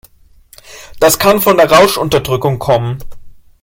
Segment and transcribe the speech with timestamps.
[0.99, 3.03] Das kann von der Rauschunterdrückung kommen.